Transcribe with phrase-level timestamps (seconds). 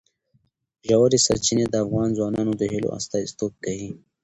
[0.87, 3.89] ژورې سرچینې د افغان ځوانانو د هیلو استازیتوب کوي.